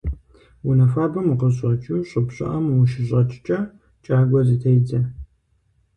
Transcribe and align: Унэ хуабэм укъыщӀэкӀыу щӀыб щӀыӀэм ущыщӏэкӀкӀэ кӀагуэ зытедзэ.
Унэ 0.67 0.85
хуабэм 0.91 1.25
укъыщӀэкӀыу 1.33 2.05
щӀыб 2.09 2.27
щӀыӀэм 2.35 2.65
ущыщӏэкӀкӀэ 2.81 3.59
кӀагуэ 4.03 4.41
зытедзэ. 4.47 4.99